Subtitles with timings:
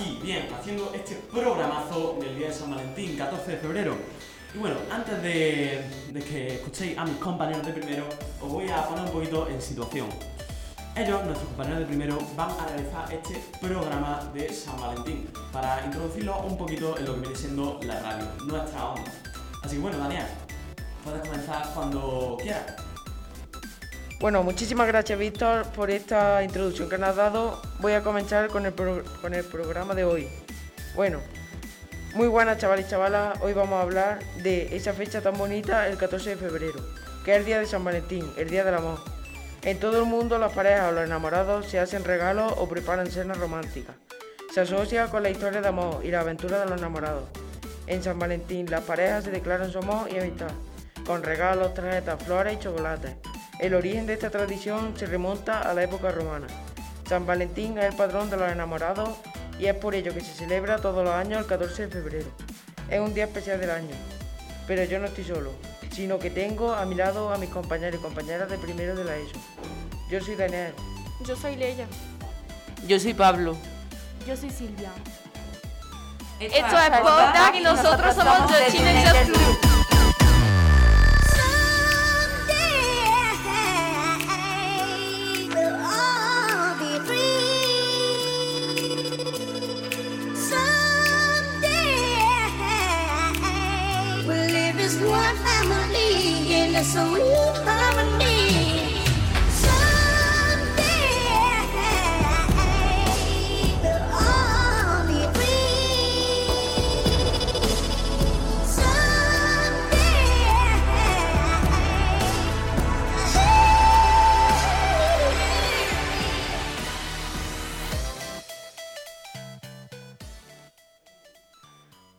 [0.00, 3.96] aquí, bien, haciendo este programazo del día de San Valentín, 14 de febrero.
[4.54, 8.04] Y bueno, antes de, de que escuchéis a mis compañeros de primero,
[8.40, 10.08] os voy a poner un poquito en situación.
[10.96, 16.40] Ellos, nuestros compañeros de primero, van a realizar este programa de San Valentín para introducirlo
[16.42, 19.12] un poquito en lo que viene siendo la radio, nuestra onda.
[19.62, 20.26] Así que bueno, Daniel,
[21.04, 22.89] puedes comenzar cuando quieras.
[24.20, 27.62] Bueno, muchísimas gracias Víctor por esta introducción que nos has dado.
[27.78, 30.28] Voy a comenzar con el, con el programa de hoy.
[30.94, 31.20] Bueno,
[32.12, 33.40] muy buenas chavales y chavalas.
[33.40, 36.84] Hoy vamos a hablar de esa fecha tan bonita, el 14 de febrero,
[37.24, 38.98] que es el día de San Valentín, el día del amor.
[39.62, 43.38] En todo el mundo las parejas o los enamorados se hacen regalos o preparan cenas
[43.38, 43.96] románticas.
[44.52, 47.24] Se asocia con la historia de amor y la aventura de los enamorados.
[47.86, 50.50] En San Valentín las parejas se declaran su amor y amistad,
[51.06, 53.29] con regalos, tarjetas, flores y chocolates.
[53.60, 56.46] El origen de esta tradición se remonta a la época romana.
[57.06, 59.10] San Valentín es el patrón de los enamorados
[59.58, 62.28] y es por ello que se celebra todos los años el 14 de febrero.
[62.88, 63.94] Es un día especial del año.
[64.66, 65.52] Pero yo no estoy solo,
[65.92, 69.14] sino que tengo a mi lado a mis compañeros y compañeras de primero de la
[69.16, 69.38] ESO.
[70.10, 70.72] Yo soy Daniel.
[71.26, 71.86] Yo soy Leia.
[72.86, 73.58] Yo soy Pablo.
[74.26, 74.90] Yo soy Silvia.
[76.40, 79.69] Esto Esto es Poda y nosotros somos The Teenagers Club.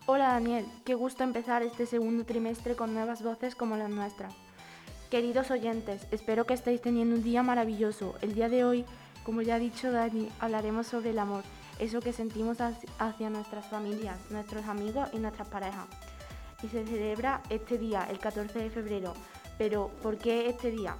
[0.05, 4.35] Hola Daniel, qué gusto empezar este segundo trimestre con nuevas voces como las nuestras.
[5.11, 8.15] Queridos oyentes, espero que estéis teniendo un día maravilloso.
[8.21, 8.85] El día de hoy,
[9.25, 11.43] como ya ha dicho Dani, hablaremos sobre el amor,
[11.79, 15.85] eso que sentimos hacia- nuestras familias, nuestros amigos y nuestras parejas.
[16.63, 19.13] Y se celebra este día, el 14 de febrero.
[19.57, 20.95] Pero, ¿por qué este día?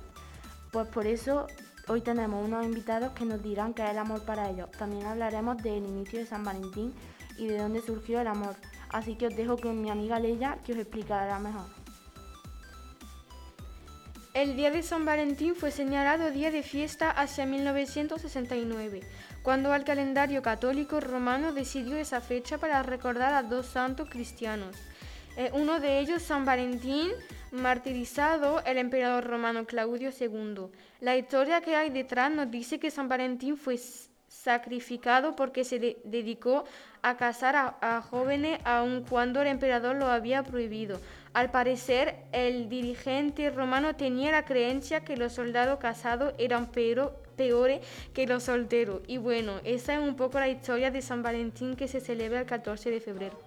[0.72, 1.47] Pues por eso
[1.88, 4.69] hoy tenemos unos invitados que nos dirán qué es el amor para ellos.
[4.72, 6.93] También hablaremos del inicio de San Valentín
[7.38, 8.55] y de dónde surgió el amor.
[8.89, 11.80] Así que os dejo con mi amiga Leia que os explicará mejor.
[14.33, 19.01] El día de San Valentín fue señalado día de fiesta hacia 1969,
[19.43, 24.77] cuando el calendario católico romano decidió esa fecha para recordar a dos santos cristianos.
[25.35, 27.09] Eh, uno de ellos, San Valentín,
[27.51, 30.67] martirizado el emperador romano Claudio II.
[31.01, 33.77] La historia que hay detrás nos dice que San Valentín fue
[34.29, 36.63] sacrificado porque se de- dedicó
[37.01, 41.01] a casar a jóvenes aun cuando el emperador lo había prohibido.
[41.33, 47.79] Al parecer, el dirigente romano tenía la creencia que los soldados casados eran peor- peores
[48.13, 49.01] que los solteros.
[49.07, 52.45] Y bueno, esa es un poco la historia de San Valentín que se celebra el
[52.45, 53.39] 14 de febrero.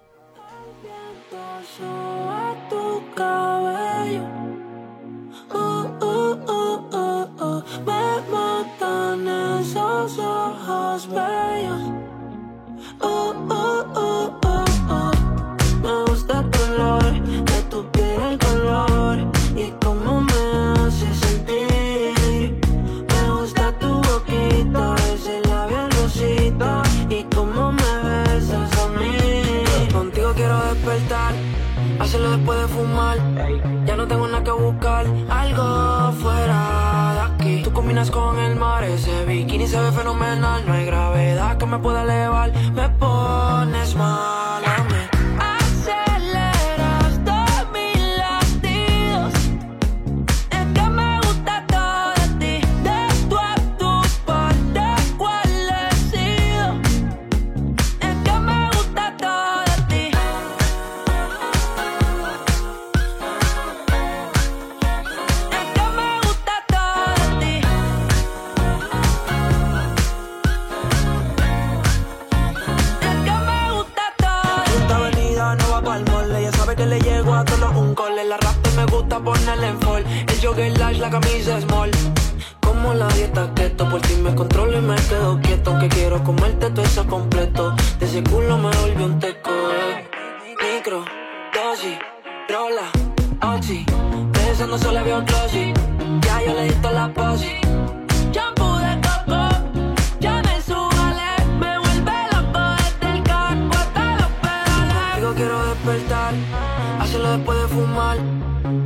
[94.54, 95.74] Regresando solo veo un closet.
[96.20, 97.58] Ya yo le di la posi.
[98.30, 99.48] Shampoo de coco.
[100.20, 101.30] Ya me subale.
[101.58, 105.16] Me vuelve loco desde el carro hasta los pedales.
[105.16, 106.34] Digo quiero despertar.
[107.00, 108.18] Hacerlo después de fumar.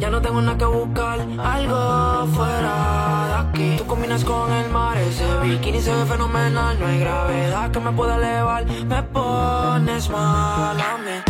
[0.01, 1.19] Ya no tengo nada que buscar.
[1.39, 3.77] Algo fuera de aquí.
[3.77, 4.97] Tú combinas con el mar.
[4.97, 6.81] Ese bikini se ve fenomenal.
[6.81, 8.65] No hay gravedad que me pueda elevar.
[8.65, 11.28] Me pones mal a mí.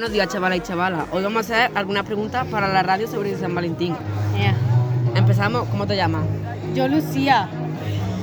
[0.00, 1.04] Buenos días, chavalas y chavalas.
[1.12, 3.94] Hoy vamos a hacer algunas preguntas para la radio sobre San Valentín.
[5.14, 6.22] Empezamos, ¿cómo te llamas?
[6.74, 7.50] Yo, Lucía,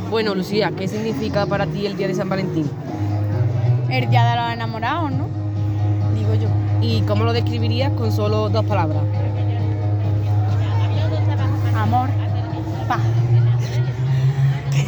[0.09, 2.67] Bueno, Lucía, ¿qué significa para ti el día de San Valentín?
[3.91, 5.27] el día de los enamorados, ¿no?
[6.15, 6.47] Digo yo.
[6.81, 9.03] ¿Y cómo lo describirías con solo dos palabras?
[11.75, 12.09] Amor,
[12.87, 13.01] paz.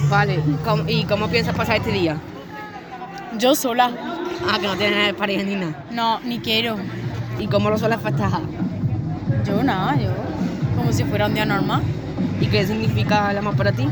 [0.10, 2.18] Vale, ¿cómo- ¿y cómo piensas pasar este día?
[3.38, 3.92] Yo sola.
[4.48, 5.86] Ah, que no tienes pareja ni nada.
[5.92, 6.78] No, ni quiero.
[7.40, 8.42] ¿Y cómo lo sueles festejar?
[9.46, 10.10] Yo nada, yo.
[10.76, 11.82] Como si fuera un día normal.
[12.42, 13.88] ¿Y qué significa el amor para ti?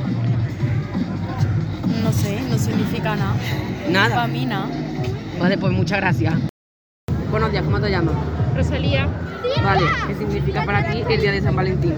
[2.04, 3.36] No sé, no significa nada.
[3.90, 4.16] Nada.
[4.16, 4.68] Para mí nada.
[5.40, 6.34] Vale, pues muchas gracias.
[7.30, 8.16] Buenos días, ¿cómo te llamas?
[8.56, 9.08] Rosalía,
[9.64, 11.94] Vale, ¿qué significa para ti el día de San Valentín?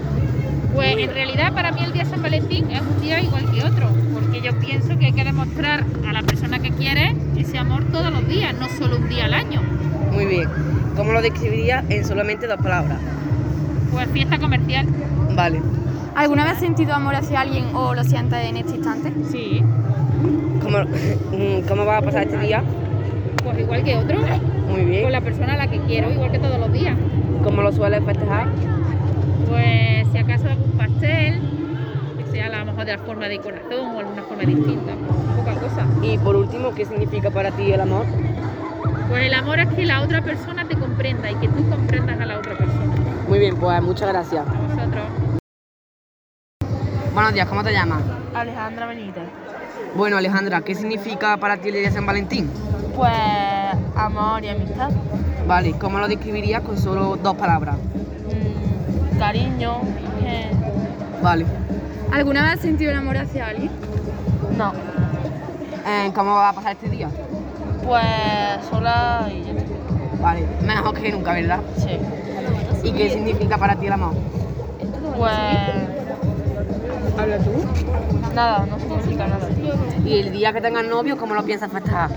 [0.74, 3.64] pues en realidad para mí el día de San Valentín es un día igual que
[3.64, 7.84] otro, porque yo pienso que hay que demostrar a la persona que quiere ese amor
[7.92, 9.60] todos los días, no solo un día al año.
[10.12, 10.48] Muy bien.
[10.96, 12.98] ¿Cómo lo describirías en solamente dos palabras?
[13.92, 14.86] Pues fiesta comercial.
[15.34, 15.60] Vale.
[16.14, 19.12] ¿Alguna vez has sentido amor hacia alguien o lo sientes en este instante?
[19.30, 19.62] Sí,
[20.62, 22.62] ¿Cómo, mm, ¿Cómo vas a pasar este día?
[23.42, 24.18] pues igual que otro,
[24.68, 25.02] Muy bien.
[25.04, 26.94] con la persona a la que quiero, igual que todos los días.
[27.42, 28.48] ¿Cómo lo sueles festejar?
[29.48, 31.40] Pues si acaso algún pastel,
[32.18, 34.92] que sea a lo mejor de la forma de corazón o alguna forma distinta,
[35.54, 35.86] poca cosa.
[36.02, 38.04] Y por último, ¿qué significa para ti el amor?
[39.08, 42.26] Pues el amor es que la otra persona te comprenda y que tú comprendas a
[42.26, 42.94] la otra persona.
[43.28, 44.46] Muy bien, pues muchas gracias.
[44.46, 45.04] A vosotros.
[47.14, 48.02] Buenos días, ¿cómo te llamas?
[48.34, 49.24] Alejandra Benítez.
[49.96, 52.48] Bueno, Alejandra, ¿qué significa para ti el día de San Valentín?
[52.94, 53.12] Pues
[53.96, 54.90] amor y amistad.
[55.48, 57.76] Vale, ¿cómo lo describirías con solo dos palabras?
[57.76, 59.78] Mm, cariño.
[60.24, 60.50] eh,
[61.20, 61.44] Vale.
[62.12, 63.70] ¿Alguna vez has sentido el amor hacia alguien?
[64.56, 64.72] no.
[65.86, 67.08] Eh, ¿Cómo va a pasar este día?
[67.84, 68.04] Pues
[68.68, 69.52] sola y ya.
[70.20, 71.60] Vale, mejor que nunca, ¿verdad?
[71.76, 71.98] Sí.
[72.84, 74.14] ¿Y qué significa para ti el amor?
[75.16, 75.34] Pues
[77.18, 77.64] Habla tú.
[78.34, 79.48] nada, no significa nada.
[80.04, 82.10] ¿Y el día que tengas novio, cómo lo piensas festejar?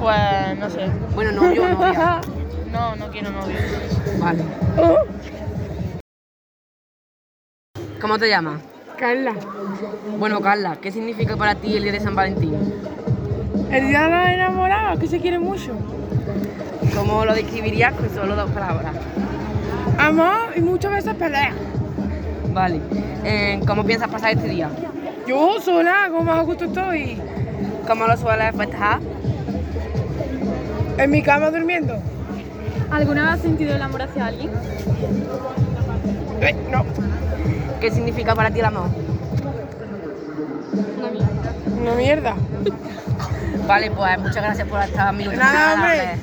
[0.00, 0.90] Pues no sé.
[1.14, 2.20] Bueno, novio o novia.
[2.74, 3.56] No, no quiero novio.
[4.18, 4.42] Vale.
[8.00, 8.60] ¿Cómo te llamas?
[8.98, 9.34] Carla,
[10.18, 12.54] Bueno, Carla, ¿qué significa para ti el día de San Valentín?
[13.70, 15.72] el día de los enamorados, que se quiere mucho.
[16.94, 18.92] ¿Cómo lo describirías con solo dos palabras?
[19.98, 21.52] Amor y muchas veces pelea.
[22.52, 22.80] Vale.
[23.24, 24.70] Eh, ¿Cómo piensas pasar este día?
[25.26, 27.18] Yo sola, como más a gusto estoy.
[27.88, 29.00] ¿Cómo lo sueles festejar?
[30.98, 31.96] En mi cama durmiendo.
[32.92, 34.50] ¿Alguna vez has sentido el amor hacia alguien?
[36.40, 36.84] Eh, no,
[37.84, 38.88] ¿Qué significa para ti el amor?
[41.82, 42.34] una mierda.
[43.68, 45.38] Vale, pues muchas gracias por estar minutos.
[45.38, 46.18] Nada, hombre.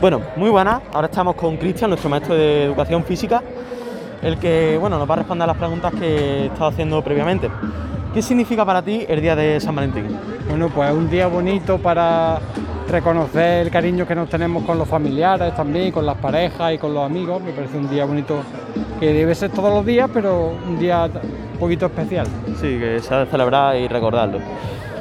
[0.00, 0.80] Bueno, muy buenas.
[0.92, 3.42] Ahora estamos con Cristian, nuestro maestro de educación física,
[4.22, 7.50] el que bueno, nos va a responder a las preguntas que he estado haciendo previamente.
[8.14, 10.06] ¿Qué significa para ti el día de San Valentín?
[10.48, 12.38] Bueno, pues un día bonito para
[12.88, 16.94] reconocer el cariño que nos tenemos con los familiares también, con las parejas y con
[16.94, 17.42] los amigos.
[17.42, 18.44] Me parece un día bonito
[19.00, 21.04] que debe ser todos los días, pero un día
[21.52, 22.26] un poquito especial.
[22.60, 24.38] Sí, que se ha de celebrar y recordarlo.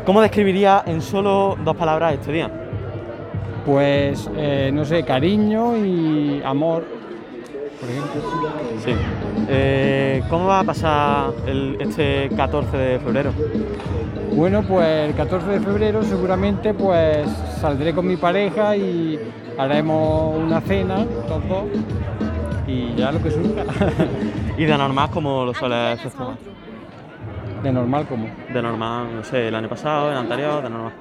[0.06, 2.50] ¿Cómo describiría en solo dos palabras este día?
[3.66, 6.84] Pues, eh, no sé, cariño y amor,
[7.80, 8.22] por ejemplo.
[8.84, 8.92] Sí.
[9.48, 13.32] Eh, ¿Cómo va a pasar el- este 14 de febrero?
[14.34, 17.28] Bueno, pues el 14 de febrero seguramente pues
[17.62, 19.20] saldré con mi pareja y
[19.58, 21.64] haremos una cena, los dos,
[22.74, 23.64] y ya lo que surja.
[24.58, 26.36] ¿Y de normal cómo lo sueles festejar?
[27.62, 28.28] De normal como.
[28.52, 30.94] De normal, no sé, el año pasado, el anterior, de normal.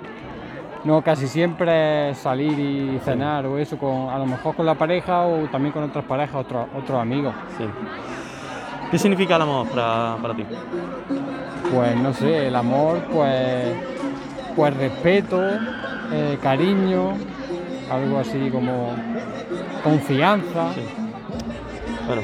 [0.84, 5.22] No, casi siempre salir y cenar o eso, con, a lo mejor con la pareja
[5.26, 7.34] o también con otras parejas, otros otros amigos.
[7.56, 7.64] Sí.
[8.90, 10.44] ¿Qué significa el amor para, para ti?
[11.72, 13.74] Pues no sé, el amor, pues,
[14.54, 15.40] pues respeto,
[16.12, 17.14] eh, cariño,
[17.90, 18.94] algo así como
[19.82, 20.72] confianza.
[22.06, 22.22] Bueno,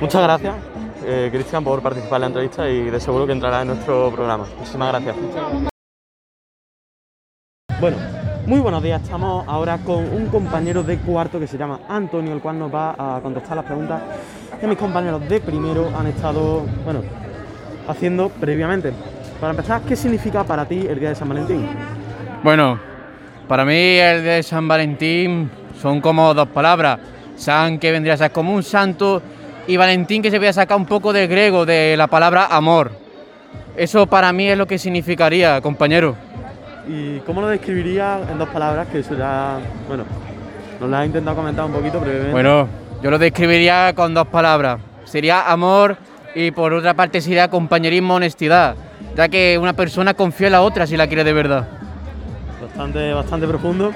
[0.00, 0.54] muchas gracias,
[1.04, 4.46] eh, Cristian, por participar en la entrevista y de seguro que entrará en nuestro programa.
[4.58, 5.16] Muchísimas gracias.
[7.80, 7.96] Bueno,
[8.48, 12.40] Muy buenos días, estamos ahora con un compañero de cuarto que se llama Antonio, el
[12.40, 14.00] cual nos va a contestar las preguntas
[14.58, 17.02] que mis compañeros de primero han estado, bueno,
[17.86, 18.94] haciendo previamente.
[19.38, 21.68] Para empezar, ¿qué significa para ti el Día de San Valentín?
[22.42, 22.80] Bueno,
[23.46, 26.98] para mí el de San Valentín son como dos palabras.
[27.38, 29.22] San que vendría a ser como un santo
[29.66, 32.90] y Valentín que se voy a sacar un poco del griego, de la palabra amor.
[33.76, 36.16] Eso para mí es lo que significaría, compañero.
[36.88, 38.88] ¿Y cómo lo describiría en dos palabras?
[38.88, 40.04] Que eso ya, bueno,
[40.80, 42.32] nos lo has intentado comentar un poquito brevemente.
[42.32, 42.68] Bueno,
[43.02, 44.80] yo lo describiría con dos palabras.
[45.04, 45.96] Sería amor
[46.34, 48.74] y por otra parte sería compañerismo, honestidad,
[49.16, 51.68] ya que una persona confía en la otra si la quiere de verdad.
[52.60, 53.92] Bastante, bastante profundo.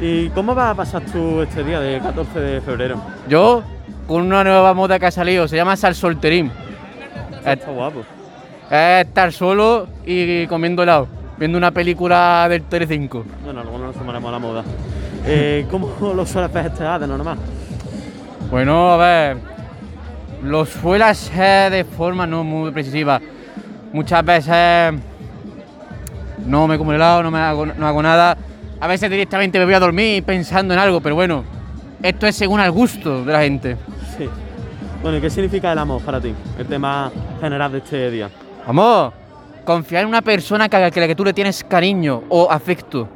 [0.00, 3.00] ¿Y cómo vas a pasar tú este día de 14 de febrero?
[3.28, 3.64] Yo,
[4.06, 6.52] con una nueva moda que ha salido, se llama sal solterín.
[7.44, 8.04] Está guapo.
[8.70, 13.24] Es estar solo y comiendo helado, viendo una película del Telecinco.
[13.42, 14.64] Bueno, algunos nos tomaremos la moda.
[15.26, 17.38] Eh, ¿Cómo lo sueles festejar de normal?
[18.50, 19.36] Bueno, a ver,
[20.44, 23.20] lo suelo hacer de forma no muy precisiva.
[23.92, 24.94] Muchas veces
[26.46, 28.38] no me como helado, no, me hago, no hago nada.
[28.80, 31.44] A veces directamente me voy a dormir pensando en algo, pero bueno,
[32.02, 33.76] esto es según el gusto de la gente.
[34.16, 34.28] Sí.
[35.02, 36.32] Bueno, ¿y qué significa el amor para ti?
[36.58, 38.30] El tema general de este día.
[38.66, 39.12] Amor,
[39.64, 43.08] confiar en una persona que a la que tú le tienes cariño o afecto.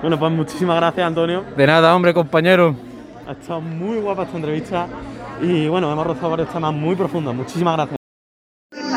[0.00, 1.44] Bueno, pues muchísimas gracias, Antonio.
[1.54, 2.74] De nada, hombre, compañero.
[3.28, 4.86] Ha estado muy guapa esta entrevista
[5.42, 7.34] y bueno, hemos rozado varios temas muy profundos.
[7.34, 7.96] Muchísimas gracias.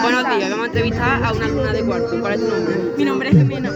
[0.02, 2.22] Buenos días, vamos a entrevistar a una alumna de cuarto.
[2.22, 2.76] ¿Cuál es tu nombre?
[2.98, 3.72] Mi nombre es Jimena.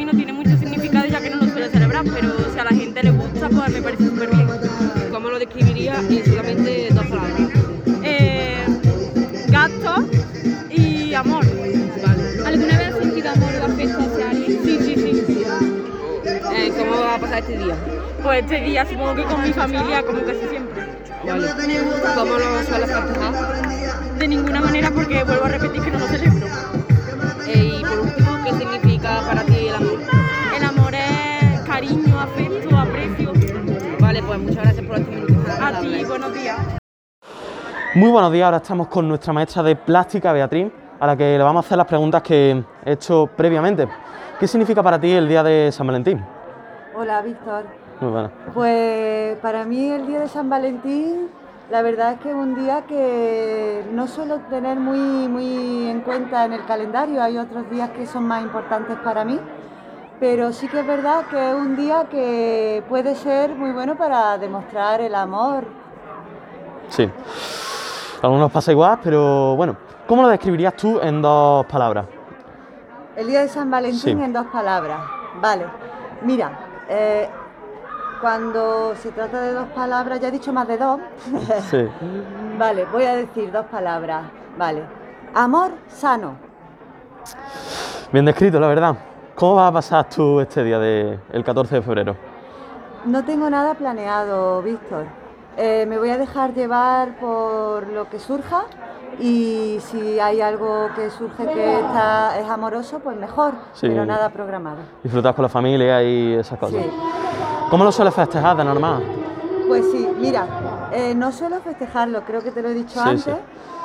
[0.00, 2.70] Mí no tiene mucho significado ya que no lo suelo celebrar, pero si a la
[2.70, 4.48] gente le gusta, pues me parece súper bien.
[5.12, 7.50] ¿Cómo lo describiría en solamente dos palabras?
[8.02, 8.64] Eh,
[9.48, 10.08] gasto
[10.70, 11.44] y amor.
[12.46, 14.58] ¿Alguna vez has sentido amor o afecto hacia alguien?
[14.64, 15.44] Sí, sí, sí.
[16.56, 17.76] Eh, ¿Cómo va a pasar este día?
[18.22, 20.82] Pues este día supongo que con mi familia, como casi siempre.
[21.26, 21.46] Vale.
[22.14, 24.18] ¿Cómo lo sueles festejar?
[24.18, 26.69] De ninguna manera porque vuelvo a repetir que no lo celebro.
[34.90, 35.62] Por.
[35.62, 36.58] A ti, buenos días.
[37.94, 41.42] Muy buenos días, ahora estamos con nuestra maestra de plástica, Beatriz, a la que le
[41.42, 43.88] vamos a hacer las preguntas que he hecho previamente.
[44.38, 46.24] ¿Qué significa para ti el día de San Valentín?
[46.96, 47.64] Hola, Víctor.
[48.00, 48.30] Muy buena.
[48.54, 51.28] Pues para mí el día de San Valentín,
[51.70, 56.44] la verdad es que es un día que no suelo tener muy, muy en cuenta
[56.44, 57.22] en el calendario.
[57.22, 59.38] Hay otros días que son más importantes para mí,
[60.20, 64.36] pero sí que es verdad que es un día que puede ser muy bueno para
[64.36, 65.64] demostrar el amor.
[66.90, 67.10] Sí.
[68.22, 72.04] A algunos pasa igual, pero bueno, ¿cómo lo describirías tú en dos palabras?
[73.16, 74.24] El día de San Valentín Sí.
[74.24, 75.00] en dos palabras.
[75.40, 75.64] Vale.
[76.22, 76.50] Mira,
[76.88, 77.28] eh,
[78.20, 81.00] cuando se trata de dos palabras, ya he dicho más de dos.
[81.70, 81.88] Sí.
[82.58, 84.24] Vale, voy a decir dos palabras.
[84.58, 84.82] Vale.
[85.34, 86.34] Amor sano.
[88.12, 88.96] Bien descrito, la verdad.
[89.40, 92.14] ¿Cómo vas a pasar tú este día del 14 de febrero?
[93.06, 95.06] No tengo nada planeado, Víctor.
[95.56, 98.64] Eh, me voy a dejar llevar por lo que surja
[99.18, 103.88] y si hay algo que surge que está, es amoroso, pues mejor, Sí.
[103.88, 104.80] pero nada programado.
[105.02, 106.82] Disfrutar con la familia y esas cosas.
[106.82, 106.90] Sí.
[107.70, 109.02] ¿Cómo lo sueles festejar de normal?
[109.66, 110.44] Pues sí, mira,
[110.92, 113.36] eh, no suelo festejarlo, creo que te lo he dicho Sí, antes,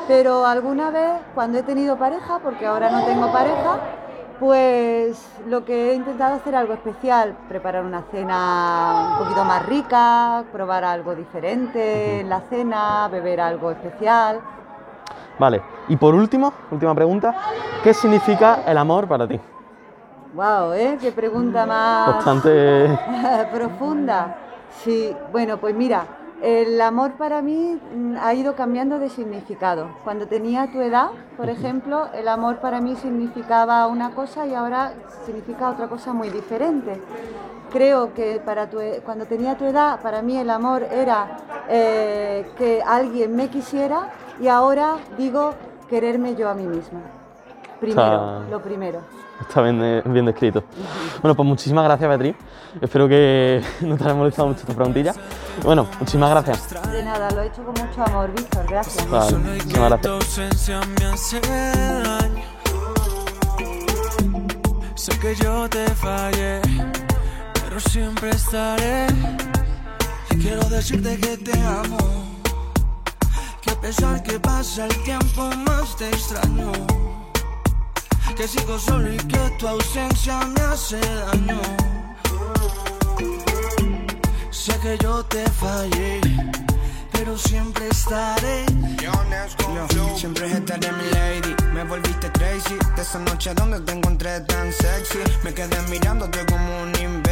[0.06, 3.80] pero alguna vez cuando he tenido pareja, porque ahora no tengo pareja,
[4.40, 10.44] pues lo que he intentado hacer algo especial, preparar una cena un poquito más rica,
[10.52, 14.40] probar algo diferente en la cena, beber algo especial.
[15.40, 15.62] Vale.
[15.88, 17.34] Y por último, última pregunta,
[17.84, 19.40] ¿qué significa el amor para ti?
[20.34, 20.98] Wow, ¿eh?
[21.00, 23.00] Qué pregunta más Bastante...
[23.54, 24.36] profunda.
[24.84, 26.06] Sí, bueno, pues mira,
[26.46, 29.90] el amor para mí mm, ha ido cambiando de significado.
[30.04, 34.94] Cuando tenía tu edad, por ejemplo, el amor para mí significaba una cosa y ahora
[35.26, 37.02] significa otra cosa muy diferente.
[37.72, 41.38] Creo que para tu e- cuando tenía tu edad, para mí el amor era
[41.68, 44.10] eh, que alguien me quisiera
[44.40, 45.56] y ahora digo
[45.90, 47.00] quererme yo a mí misma.
[47.86, 49.00] Primero, Está- lo primero.
[49.42, 50.64] Está bien, bien descrito.
[51.22, 52.36] Bueno, pues muchísimas gracias, Beatriz.
[52.82, 55.14] Espero que no te haya molestado mucho esta preguntilla.
[55.64, 56.70] Bueno, muchísimas gracias.
[56.92, 59.10] De nada, lo he hecho con mucho amor, Víctor, gracias.
[59.10, 60.02] Vale, muchísimas gracias.
[60.02, 62.44] Tu ausencia me hace daño.
[64.96, 66.62] Sé que yo te fallé,
[67.64, 69.08] pero siempre estaré.
[70.32, 71.98] Y quiero decirte que te amo.
[73.62, 76.72] Que a pesar que pasa el tiempo, más te extraño.
[78.36, 81.62] Que sigo solo y que tu ausencia me hace daño.
[84.52, 86.22] Sé que yo te fallé,
[87.12, 88.66] pero siempre estaré.
[90.18, 91.56] Siempre estaré mi lady.
[91.74, 95.20] Me volviste crazy de esa noche donde te encontré tan sexy.
[95.44, 97.25] Me quedé mirándote como un imbécil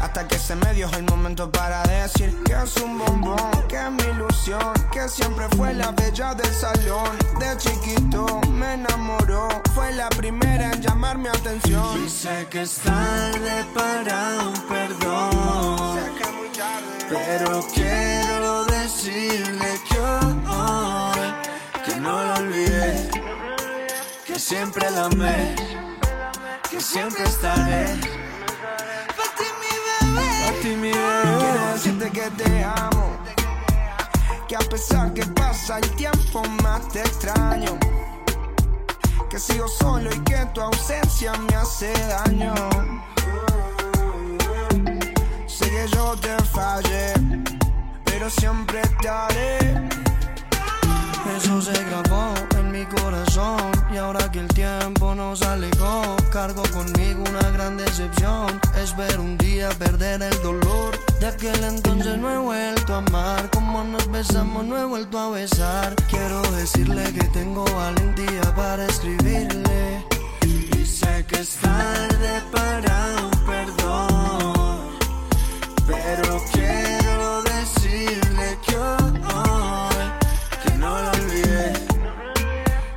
[0.00, 3.90] hasta que se me dio el momento para decir que es un bombón, que es
[3.90, 7.16] mi ilusión, que siempre fue la bella del salón.
[7.38, 12.04] De chiquito me enamoró, fue la primera en llamar mi atención.
[12.04, 16.00] Y sé que es tarde para un perdón.
[17.10, 21.20] Pero quiero decirle que hoy
[21.84, 23.10] que no lo olvidé,
[24.26, 25.54] que siempre la amé,
[26.70, 28.19] que siempre estaré.
[32.12, 33.16] Que te amo,
[34.48, 37.78] que a pesar que pasa el tiempo más te extraño.
[39.28, 42.54] Que sigo solo y que tu ausencia me hace daño.
[45.46, 47.12] Sé que yo te fallé,
[48.04, 49.58] pero siempre te haré.
[51.36, 57.24] Eso se grabó en mi corazón y ahora que el tiempo nos alejó, cargo conmigo
[57.28, 58.60] una gran decepción.
[58.80, 60.98] Es ver un día perder el dolor.
[61.18, 65.30] De aquel entonces no he vuelto a amar, como nos besamos no he vuelto a
[65.30, 65.94] besar.
[66.08, 70.06] Quiero decirle que tengo valentía para escribirle.
[70.46, 74.90] Y sé que es tarde para un perdón.
[75.86, 79.12] Pero quiero decirle que hoy
[80.62, 81.72] que no lo olvidé,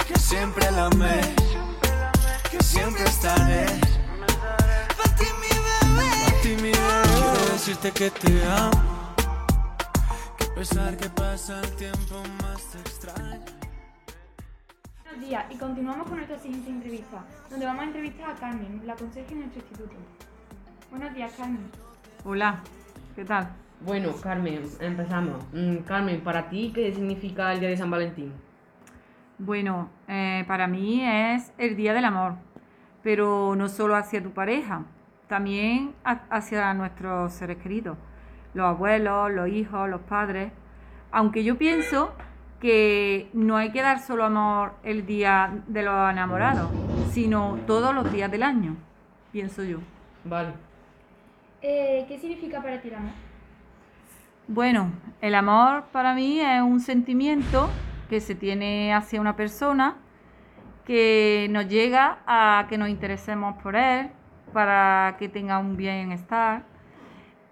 [0.07, 1.42] que siempre la amé,
[7.65, 9.15] decirte que te amo,
[10.38, 13.39] que a pesar que pasa el tiempo más te extraño.
[15.06, 18.95] Buenos días y continuamos con nuestra siguiente entrevista, donde vamos a entrevistar a Carmen, la
[18.95, 19.95] conserje de nuestro instituto.
[20.91, 21.71] Buenos días, Carmen.
[22.26, 22.60] Hola,
[23.15, 23.47] ¿qué tal?
[23.80, 25.41] Bueno, Carmen, empezamos.
[25.54, 28.34] Mm, Carmen, ¿para ti qué significa el Día de San Valentín?
[29.38, 32.34] Bueno, eh, para mí es el día del amor,
[33.04, 34.84] pero no solo hacia tu pareja,
[35.27, 37.97] también ha- hacia nuestros seres queridos,
[38.53, 40.51] los abuelos, los hijos, los padres.
[41.12, 42.12] Aunque yo pienso
[42.59, 46.69] que no hay que dar solo amor el día de los enamorados,
[47.12, 48.75] sino todos los días del año,
[49.31, 49.79] pienso yo.
[50.23, 50.49] Vale.
[51.62, 53.12] Eh, ¿Qué significa para ti el amor?
[54.47, 57.69] Bueno, el amor para mí es un sentimiento
[58.09, 59.95] que se tiene hacia una persona
[60.86, 64.09] que nos llega a que nos interesemos por él,
[64.53, 66.63] para que tenga un bienestar,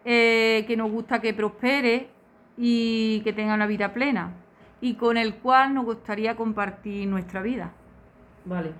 [0.05, 2.09] eh, que nos gusta que prospere
[2.57, 4.33] y que tenga una vida plena
[4.81, 7.71] y con el cual nos gustaría compartir nuestra vida.
[8.45, 8.71] Vale.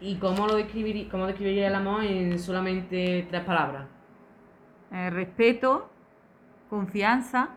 [0.00, 3.86] ¿Y cómo lo describiría, cómo describiría el amor en solamente tres palabras?
[4.92, 5.90] Eh, respeto,
[6.70, 7.50] confianza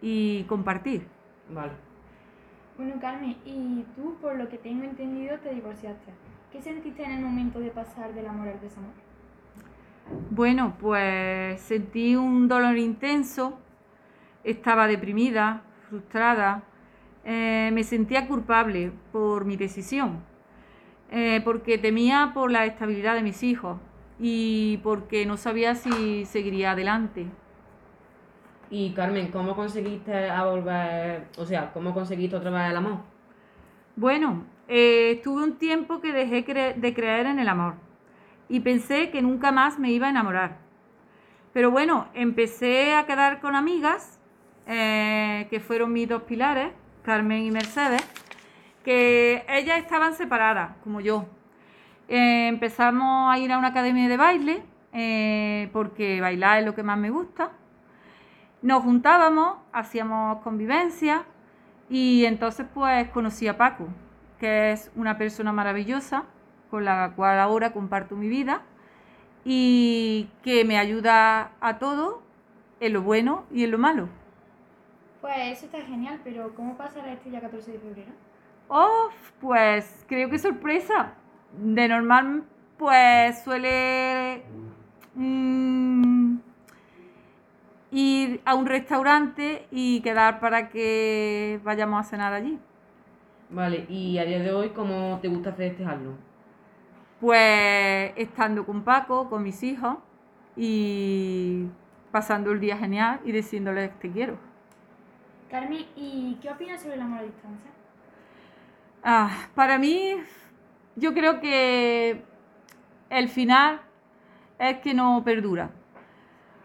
[0.00, 1.06] y compartir.
[1.50, 1.72] Vale.
[2.78, 6.12] Bueno, Carmen, y tú, por lo que tengo entendido, te divorciaste.
[6.50, 8.92] ¿Qué sentiste en el momento de pasar del amor al desamor?
[10.30, 13.58] Bueno, pues sentí un dolor intenso,
[14.44, 16.62] estaba deprimida, frustrada,
[17.24, 20.20] eh, me sentía culpable por mi decisión,
[21.10, 23.78] eh, porque temía por la estabilidad de mis hijos
[24.20, 27.26] y porque no sabía si seguiría adelante.
[28.70, 32.98] Y Carmen, ¿cómo conseguiste a volver, o sea, cómo conseguiste otra vez el amor?
[33.96, 37.74] Bueno, eh, estuve un tiempo que dejé cre- de creer en el amor
[38.50, 40.58] y pensé que nunca más me iba a enamorar.
[41.52, 44.20] Pero bueno, empecé a quedar con amigas,
[44.66, 48.02] eh, que fueron mis dos pilares, Carmen y Mercedes,
[48.84, 51.26] que ellas estaban separadas, como yo.
[52.08, 56.82] Eh, empezamos a ir a una academia de baile, eh, porque bailar es lo que
[56.82, 57.52] más me gusta.
[58.62, 61.24] Nos juntábamos, hacíamos convivencia
[61.88, 63.86] y entonces pues conocí a Paco,
[64.40, 66.24] que es una persona maravillosa
[66.70, 68.62] con la cual ahora comparto mi vida
[69.44, 72.22] y que me ayuda a todo
[72.80, 74.08] en lo bueno y en lo malo.
[75.20, 78.12] Pues eso está genial, pero ¿cómo pasará este día 14 de febrero?
[78.68, 81.14] Oh, pues creo que sorpresa.
[81.52, 82.44] De normal,
[82.78, 84.42] pues suele
[85.14, 86.36] mm,
[87.90, 92.58] ir a un restaurante y quedar para que vayamos a cenar allí.
[93.50, 96.29] Vale, y a día de hoy, ¿cómo te gusta festejarlo?
[97.20, 99.98] Pues estando con Paco, con mis hijos
[100.56, 101.66] y
[102.10, 104.38] pasando el día genial y diciéndoles te quiero.
[105.50, 107.70] Carmen, ¿y qué opinas sobre el amor a distancia?
[109.02, 110.16] Ah, para mí
[110.96, 112.24] yo creo que
[113.10, 113.80] el final
[114.58, 115.70] es que no perdura.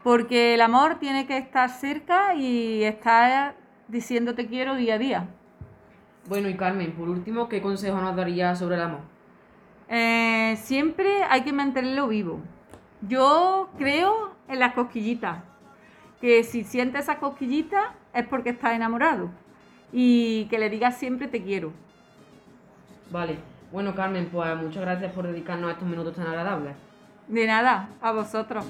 [0.04, 3.56] Porque el amor tiene que estar cerca y estar
[3.88, 5.28] diciendo te quiero día a día.
[6.28, 9.15] Bueno, y Carmen, por último, ¿qué consejo nos daría sobre el amor?
[9.90, 12.40] Eh, siempre hay que mantenerlo vivo.
[13.02, 15.44] Yo creo en las cosquillitas.
[16.22, 19.30] Que si sientes esas cosquillitas es porque estás enamorado.
[19.92, 21.72] Y que le digas siempre te quiero.
[23.12, 23.38] Vale.
[23.72, 26.76] Bueno, Carmen, pues muchas gracias por dedicarnos a estos minutos tan agradables.
[27.28, 28.66] De nada, a vosotros.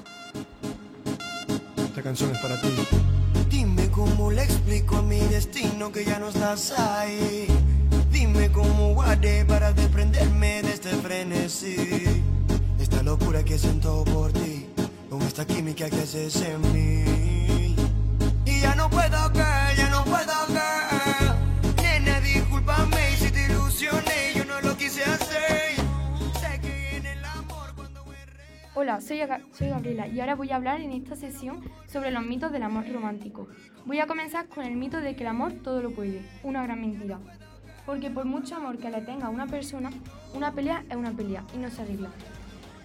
[1.76, 2.68] Esta canción es para ti.
[3.48, 7.46] Dime cómo le explico a mi destino que ya no estás ahí.
[8.10, 9.72] Dime cómo guardé para
[13.36, 14.66] locura que siento por ti,
[15.10, 17.76] con esta química que haces en mí.
[18.44, 21.34] Y ya no puedo caer, ya no puedo caer.
[21.82, 25.76] Nena, discúlpame si te ilusioné, yo no lo quise hacer.
[26.40, 28.04] Sé que en el amor cuando
[28.74, 29.20] Hola, soy,
[29.52, 32.84] soy Gabriela y ahora voy a hablar en esta sesión sobre los mitos del amor
[32.90, 33.48] romántico.
[33.84, 36.80] Voy a comenzar con el mito de que el amor todo lo puede, una gran
[36.80, 37.18] mentira.
[37.84, 39.90] Porque por mucho amor que le tenga a una persona,
[40.34, 42.10] una pelea es una pelea y no se arregla.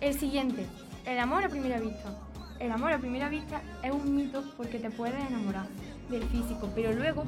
[0.01, 0.65] El siguiente,
[1.05, 2.15] el amor a primera vista.
[2.59, 5.67] El amor a primera vista es un mito porque te puedes enamorar
[6.09, 7.23] del físico, pero luego,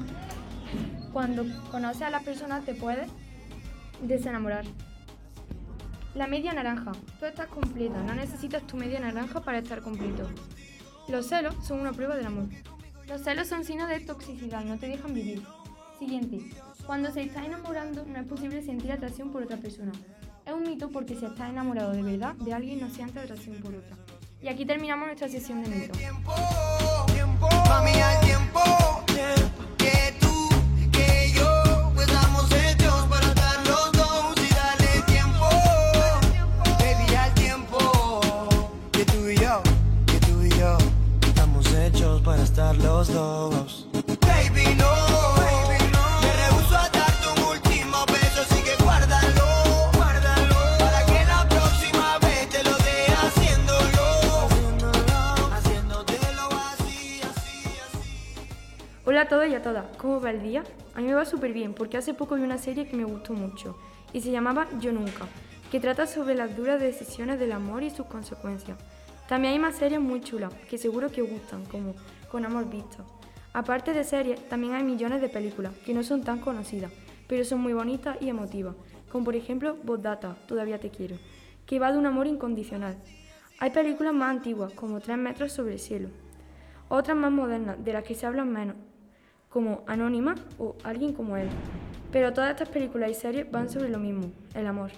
[1.12, 3.08] cuando conoces a la persona, te puedes
[4.02, 4.64] desenamorar.
[6.16, 6.90] La media naranja.
[7.20, 10.28] Tú estás completa, no necesitas tu media naranja para estar completo.
[11.06, 12.46] Los celos son una prueba del amor.
[13.06, 15.44] Los celos son signos de toxicidad, no te dejan vivir.
[16.00, 16.40] Siguiente.
[16.86, 19.92] Cuando se está enamorando no es posible sentir atracción por otra persona.
[20.46, 23.74] Es un mito porque si estás enamorado de verdad de alguien no siente atracción por
[23.74, 23.96] otra.
[24.42, 25.98] Y aquí terminamos nuestra sesión de mitos.
[42.24, 43.63] Pues para estar los dos
[59.24, 60.62] a todos y a todas, ¿cómo va el día?
[60.94, 63.32] A mí me va súper bien porque hace poco vi una serie que me gustó
[63.32, 63.74] mucho
[64.12, 65.24] y se llamaba Yo Nunca,
[65.70, 68.76] que trata sobre las duras decisiones del amor y sus consecuencias.
[69.26, 71.94] También hay más series muy chulas que seguro que os gustan, como
[72.30, 73.02] Con Amor Visto.
[73.54, 76.92] Aparte de series, también hay millones de películas que no son tan conocidas,
[77.26, 78.74] pero son muy bonitas y emotivas,
[79.10, 81.16] como por ejemplo Data, Todavía te quiero,
[81.64, 82.98] que va de un amor incondicional.
[83.58, 86.10] Hay películas más antiguas, como Tres metros sobre el cielo,
[86.90, 88.76] otras más modernas, de las que se hablan menos,
[89.54, 91.48] como Anónima o Alguien como él.
[92.10, 94.90] Pero todas estas películas y series van sobre lo mismo, el amor.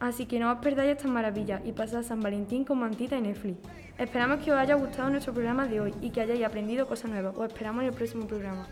[0.00, 3.58] Así que no os perdáis estas maravillas y pasad San Valentín con mantita y Netflix.
[3.98, 7.36] Esperamos que os haya gustado nuestro programa de hoy y que hayáis aprendido cosas nuevas.
[7.36, 8.66] Os esperamos en el próximo programa.